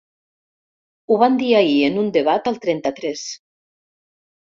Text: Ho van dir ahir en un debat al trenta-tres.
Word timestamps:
Ho 1.09 1.19
van 1.25 1.37
dir 1.43 1.53
ahir 1.61 1.77
en 1.91 2.01
un 2.07 2.11
debat 2.19 2.53
al 2.55 2.61
trenta-tres. 2.67 3.31